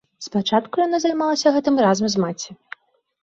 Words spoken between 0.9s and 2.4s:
займалася гэтым разам з